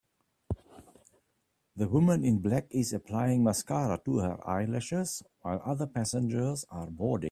[1.75, 7.19] The woman in black is applying mascara to her eyelashes while other passengers are boarding.